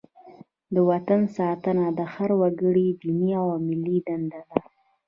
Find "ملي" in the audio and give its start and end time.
3.67-3.97